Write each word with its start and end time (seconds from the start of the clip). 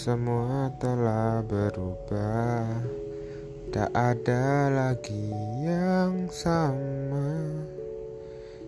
Semua 0.00 0.72
telah 0.80 1.44
berubah, 1.44 2.64
tak 3.68 3.92
ada 3.92 4.72
lagi 4.72 5.28
yang 5.60 6.24
sama. 6.32 7.36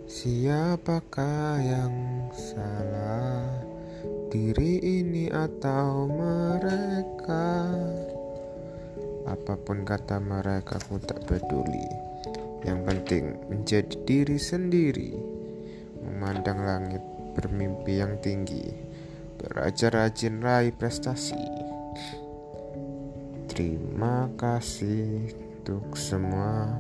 Siapakah 0.05 1.57
yang 1.57 1.95
salah, 2.37 3.49
diri 4.29 4.77
ini 4.85 5.33
atau 5.33 6.05
mereka? 6.05 7.65
Apa 9.25 9.57
pun 9.57 9.89
kata 9.89 10.21
mereka, 10.21 10.77
aku 10.85 11.01
tak 11.01 11.25
peduli. 11.25 11.89
Yang 12.69 12.81
penting 12.93 13.25
menjadi 13.49 13.97
diri 14.05 14.37
sendiri, 14.37 15.17
memandang 16.05 16.61
langit, 16.61 17.01
bermimpi 17.35 18.01
yang 18.01 18.21
tinggi 18.23 18.93
Rajin-rajin 19.43 20.39
raih 20.39 20.71
prestasi. 20.71 21.35
Terima 23.51 24.31
kasih 24.39 25.35
untuk 25.35 25.99
semua 25.99 26.79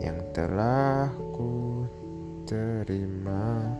yang 0.00 0.16
telah 0.32 1.12
ku 1.36 1.84
terima. 2.48 3.76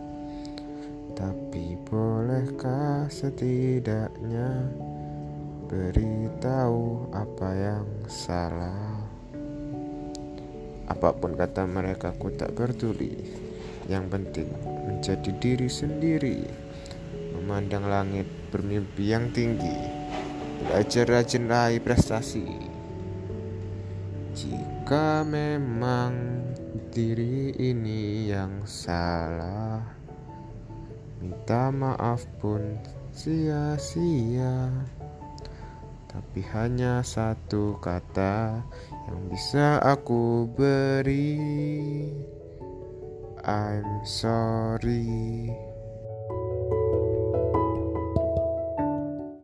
Tapi 1.17 1.73
bolehkah 1.89 3.09
setidaknya 3.09 4.61
beritahu 5.65 7.09
apa 7.17 7.49
yang 7.57 7.89
salah? 8.05 9.01
Apa 10.85 11.17
pun 11.17 11.33
kata 11.33 11.65
mereka 11.65 12.13
ku 12.13 12.29
tak 12.29 12.53
peduli 12.53 13.25
Yang 13.87 14.05
penting 14.11 14.49
menjadi 14.87 15.31
diri 15.39 15.67
sendiri 15.67 16.39
memandang 17.43 17.89
langit, 17.89 18.23
bermimpi 18.53 19.11
yang 19.11 19.27
tinggi, 19.35 19.75
belajar 20.63 21.05
rajin 21.09 21.49
raih 21.49 21.81
prestasi. 21.83 22.47
Jika 24.33 25.27
memang 25.27 26.41
diri 26.93 27.51
ini 27.57 28.31
yang 28.31 28.63
salah, 28.63 29.83
minta 31.19 31.67
maaf 31.73 32.23
pun 32.39 32.79
sia-sia. 33.11 34.71
Tapi 36.07 36.41
hanya 36.53 37.01
satu 37.01 37.81
kata 37.81 38.61
yang 39.09 39.19
bisa 39.33 39.81
aku 39.81 40.45
beri. 40.53 41.41
I'm 43.45 44.05
sorry. 44.05 45.72